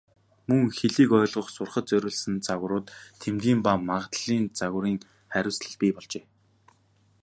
Мөн 0.47 0.63
хэлийг 0.77 1.11
ойлгох, 1.19 1.47
сурахад 1.51 1.85
зориулсан 1.91 2.35
загварууд, 2.47 2.87
тэмдгийн 3.21 3.59
ба 3.63 3.71
магадлалын 3.89 4.45
загварын 4.59 4.97
харьцуулал 5.33 5.75
бий 5.79 5.91
болжээ. 5.95 6.23